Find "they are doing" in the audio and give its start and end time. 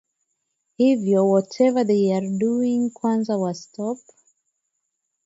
1.87-2.89